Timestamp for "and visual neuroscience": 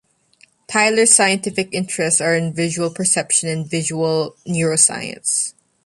3.49-5.53